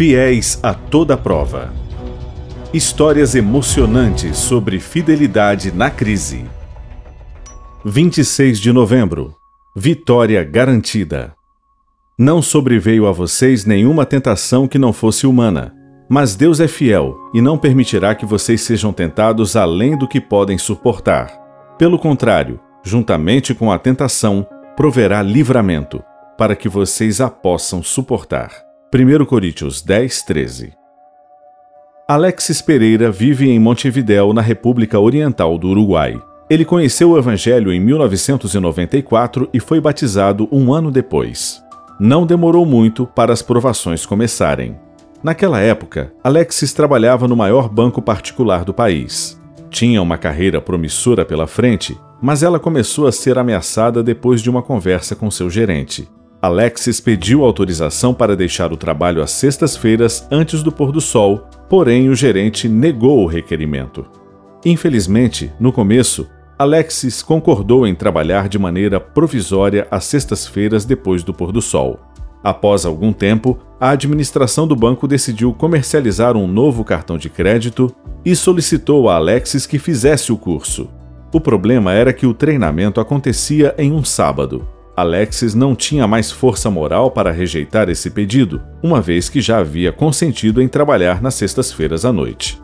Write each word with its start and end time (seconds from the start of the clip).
Fiéis 0.00 0.58
a 0.62 0.72
toda 0.72 1.14
prova. 1.14 1.70
Histórias 2.72 3.34
emocionantes 3.34 4.38
sobre 4.38 4.80
fidelidade 4.80 5.70
na 5.70 5.90
crise. 5.90 6.46
26 7.84 8.58
de 8.58 8.72
novembro. 8.72 9.36
Vitória 9.76 10.42
garantida. 10.42 11.34
Não 12.18 12.40
sobreveio 12.40 13.06
a 13.06 13.12
vocês 13.12 13.66
nenhuma 13.66 14.06
tentação 14.06 14.66
que 14.66 14.78
não 14.78 14.90
fosse 14.90 15.26
humana, 15.26 15.74
mas 16.08 16.34
Deus 16.34 16.60
é 16.60 16.66
fiel 16.66 17.14
e 17.34 17.42
não 17.42 17.58
permitirá 17.58 18.14
que 18.14 18.24
vocês 18.24 18.62
sejam 18.62 18.94
tentados 18.94 19.54
além 19.54 19.98
do 19.98 20.08
que 20.08 20.18
podem 20.18 20.56
suportar. 20.56 21.28
Pelo 21.78 21.98
contrário, 21.98 22.58
juntamente 22.82 23.54
com 23.54 23.70
a 23.70 23.78
tentação, 23.78 24.46
proverá 24.74 25.20
livramento, 25.20 26.02
para 26.38 26.56
que 26.56 26.70
vocês 26.70 27.20
a 27.20 27.28
possam 27.28 27.82
suportar. 27.82 28.69
1 28.92 29.24
Coríntios 29.24 29.82
10, 29.82 30.22
13 30.22 30.72
Alexis 32.08 32.60
Pereira 32.60 33.08
vive 33.08 33.48
em 33.48 33.56
Montevidéu, 33.56 34.32
na 34.32 34.42
República 34.42 34.98
Oriental 34.98 35.56
do 35.56 35.68
Uruguai. 35.68 36.20
Ele 36.50 36.64
conheceu 36.64 37.10
o 37.10 37.16
Evangelho 37.16 37.72
em 37.72 37.78
1994 37.78 39.48
e 39.54 39.60
foi 39.60 39.80
batizado 39.80 40.48
um 40.50 40.74
ano 40.74 40.90
depois. 40.90 41.62
Não 42.00 42.26
demorou 42.26 42.66
muito 42.66 43.06
para 43.06 43.32
as 43.32 43.42
provações 43.42 44.04
começarem. 44.04 44.76
Naquela 45.22 45.60
época, 45.60 46.12
Alexis 46.24 46.72
trabalhava 46.72 47.28
no 47.28 47.36
maior 47.36 47.68
banco 47.68 48.02
particular 48.02 48.64
do 48.64 48.74
país. 48.74 49.40
Tinha 49.70 50.02
uma 50.02 50.18
carreira 50.18 50.60
promissora 50.60 51.24
pela 51.24 51.46
frente, 51.46 51.96
mas 52.20 52.42
ela 52.42 52.58
começou 52.58 53.06
a 53.06 53.12
ser 53.12 53.38
ameaçada 53.38 54.02
depois 54.02 54.42
de 54.42 54.50
uma 54.50 54.64
conversa 54.64 55.14
com 55.14 55.30
seu 55.30 55.48
gerente. 55.48 56.08
Alexis 56.42 57.00
pediu 57.00 57.44
autorização 57.44 58.14
para 58.14 58.34
deixar 58.34 58.72
o 58.72 58.76
trabalho 58.76 59.22
às 59.22 59.30
sextas-feiras 59.30 60.26
antes 60.30 60.62
do 60.62 60.72
pôr 60.72 60.90
do 60.90 61.00
sol, 61.00 61.46
porém 61.68 62.08
o 62.08 62.14
gerente 62.14 62.66
negou 62.66 63.22
o 63.22 63.26
requerimento. 63.26 64.06
Infelizmente, 64.64 65.52
no 65.60 65.70
começo, 65.70 66.26
Alexis 66.58 67.22
concordou 67.22 67.86
em 67.86 67.94
trabalhar 67.94 68.48
de 68.48 68.58
maneira 68.58 68.98
provisória 68.98 69.86
às 69.90 70.04
sextas-feiras 70.04 70.86
depois 70.86 71.22
do 71.22 71.34
pôr 71.34 71.52
do 71.52 71.60
sol. 71.60 72.00
Após 72.42 72.86
algum 72.86 73.12
tempo, 73.12 73.58
a 73.78 73.90
administração 73.90 74.66
do 74.66 74.74
banco 74.74 75.06
decidiu 75.06 75.52
comercializar 75.52 76.38
um 76.38 76.46
novo 76.46 76.82
cartão 76.84 77.18
de 77.18 77.28
crédito 77.28 77.94
e 78.24 78.34
solicitou 78.34 79.10
a 79.10 79.16
Alexis 79.16 79.66
que 79.66 79.78
fizesse 79.78 80.32
o 80.32 80.38
curso. 80.38 80.88
O 81.34 81.40
problema 81.40 81.92
era 81.92 82.14
que 82.14 82.26
o 82.26 82.32
treinamento 82.32 82.98
acontecia 82.98 83.74
em 83.76 83.92
um 83.92 84.02
sábado. 84.02 84.66
Alexis 85.00 85.54
não 85.54 85.74
tinha 85.74 86.06
mais 86.06 86.30
força 86.30 86.70
moral 86.70 87.10
para 87.10 87.30
rejeitar 87.30 87.88
esse 87.88 88.10
pedido, 88.10 88.60
uma 88.82 89.00
vez 89.00 89.28
que 89.28 89.40
já 89.40 89.58
havia 89.58 89.90
consentido 89.90 90.60
em 90.60 90.68
trabalhar 90.68 91.22
nas 91.22 91.34
sextas-feiras 91.34 92.04
à 92.04 92.12
noite. 92.12 92.60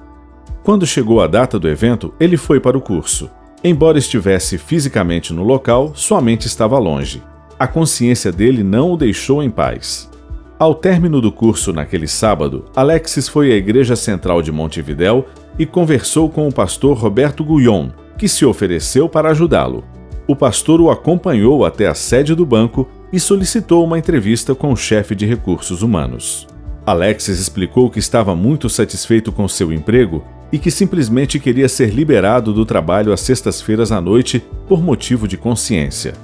Quando 0.62 0.86
chegou 0.86 1.20
a 1.20 1.26
data 1.26 1.58
do 1.58 1.68
evento, 1.68 2.12
ele 2.20 2.36
foi 2.36 2.60
para 2.60 2.76
o 2.76 2.80
curso. 2.80 3.30
Embora 3.64 3.98
estivesse 3.98 4.58
fisicamente 4.58 5.32
no 5.32 5.42
local, 5.42 5.92
sua 5.94 6.20
mente 6.20 6.46
estava 6.46 6.78
longe. 6.78 7.22
A 7.58 7.66
consciência 7.66 8.30
dele 8.30 8.62
não 8.62 8.92
o 8.92 8.96
deixou 8.96 9.42
em 9.42 9.50
paz. 9.50 10.10
Ao 10.58 10.74
término 10.74 11.20
do 11.20 11.32
curso 11.32 11.72
naquele 11.72 12.06
sábado, 12.06 12.66
Alexis 12.76 13.28
foi 13.28 13.52
à 13.52 13.56
Igreja 13.56 13.96
Central 13.96 14.42
de 14.42 14.52
Montevidéu 14.52 15.24
e 15.58 15.64
conversou 15.64 16.28
com 16.28 16.46
o 16.46 16.52
pastor 16.52 16.98
Roberto 16.98 17.42
Guyon, 17.42 17.88
que 18.18 18.28
se 18.28 18.44
ofereceu 18.44 19.08
para 19.08 19.30
ajudá-lo 19.30 19.95
o 20.26 20.34
pastor 20.34 20.80
o 20.80 20.90
acompanhou 20.90 21.64
até 21.64 21.86
a 21.86 21.94
sede 21.94 22.34
do 22.34 22.44
banco 22.44 22.88
e 23.12 23.20
solicitou 23.20 23.84
uma 23.84 23.98
entrevista 23.98 24.54
com 24.54 24.72
o 24.72 24.76
chefe 24.76 25.14
de 25.14 25.24
recursos 25.24 25.82
humanos. 25.82 26.46
Alexis 26.84 27.38
explicou 27.38 27.90
que 27.90 27.98
estava 27.98 28.34
muito 28.34 28.68
satisfeito 28.68 29.30
com 29.32 29.46
seu 29.48 29.72
emprego 29.72 30.24
e 30.52 30.58
que 30.58 30.70
simplesmente 30.70 31.40
queria 31.40 31.68
ser 31.68 31.90
liberado 31.90 32.52
do 32.52 32.64
trabalho 32.64 33.12
às 33.12 33.20
sextas-feiras 33.20 33.90
à 33.90 34.00
noite 34.00 34.42
por 34.68 34.82
motivo 34.82 35.26
de 35.26 35.36
consciência. 35.36 36.14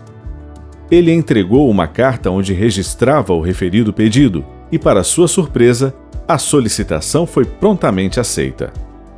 Ele 0.90 1.12
entregou 1.12 1.68
uma 1.70 1.86
carta 1.86 2.30
onde 2.30 2.52
registrava 2.52 3.32
o 3.32 3.40
referido 3.40 3.92
pedido 3.92 4.44
e, 4.70 4.78
para 4.78 5.02
sua 5.02 5.26
surpresa, 5.26 5.94
a 6.28 6.38
solicitação 6.38 7.26
foi 7.26 7.44
prontamente 7.44 8.20
aceita. 8.20 8.72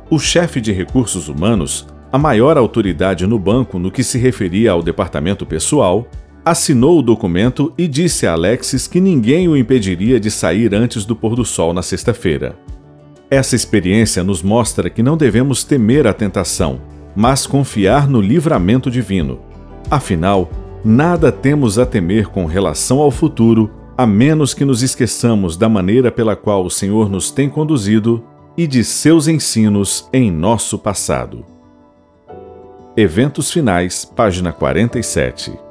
O 0.09 0.17
chefe 0.17 0.59
de 0.61 0.71
recursos 0.71 1.27
humanos 1.27 1.85
a 2.15 2.17
maior 2.17 2.57
autoridade 2.57 3.27
no 3.27 3.37
banco 3.37 3.77
no 3.77 3.91
que 3.91 4.01
se 4.01 4.17
referia 4.17 4.71
ao 4.71 4.81
departamento 4.81 5.45
pessoal, 5.45 6.07
assinou 6.45 6.97
o 6.97 7.01
documento 7.01 7.73
e 7.77 7.89
disse 7.89 8.25
a 8.25 8.31
Alexis 8.31 8.87
que 8.87 9.01
ninguém 9.01 9.49
o 9.49 9.57
impediria 9.57 10.17
de 10.17 10.31
sair 10.31 10.73
antes 10.73 11.03
do 11.03 11.13
pôr 11.13 11.35
do 11.35 11.43
sol 11.43 11.73
na 11.73 11.81
sexta-feira. 11.81 12.57
Essa 13.29 13.53
experiência 13.53 14.23
nos 14.23 14.41
mostra 14.41 14.89
que 14.89 15.03
não 15.03 15.17
devemos 15.17 15.65
temer 15.65 16.07
a 16.07 16.13
tentação, 16.13 16.79
mas 17.13 17.45
confiar 17.45 18.07
no 18.07 18.21
livramento 18.21 18.89
divino. 18.89 19.41
Afinal, 19.91 20.49
nada 20.85 21.33
temos 21.33 21.77
a 21.77 21.85
temer 21.85 22.27
com 22.27 22.45
relação 22.45 22.99
ao 22.99 23.11
futuro, 23.11 23.69
a 23.97 24.07
menos 24.07 24.53
que 24.53 24.63
nos 24.63 24.81
esqueçamos 24.81 25.57
da 25.57 25.67
maneira 25.67 26.09
pela 26.09 26.37
qual 26.37 26.63
o 26.63 26.71
Senhor 26.71 27.09
nos 27.09 27.29
tem 27.29 27.49
conduzido 27.49 28.23
e 28.57 28.65
de 28.65 28.85
seus 28.85 29.27
ensinos 29.27 30.07
em 30.13 30.31
nosso 30.31 30.79
passado. 30.79 31.54
Eventos 32.97 33.51
finais, 33.51 34.05
página 34.05 34.53
47. 34.53 35.64